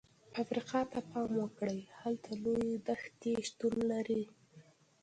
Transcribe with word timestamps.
افریقا 0.41 0.81
ته 0.91 0.99
پام 1.09 1.31
وکړئ، 1.41 1.79
هلته 1.99 2.31
لویې 2.43 2.75
دښتې 2.87 3.33
شتون 3.47 3.75
لري. 3.91 4.23